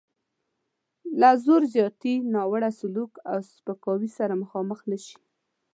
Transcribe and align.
له 1.19 1.29
زور 1.45 1.61
زیاتي، 1.73 2.15
ناوړه 2.33 2.69
سلوک 2.79 3.11
او 3.31 3.37
سپکاوي 3.51 4.09
سره 4.17 4.33
مخامخ 4.41 4.79
نه 4.91 4.97
شي. 5.05 5.17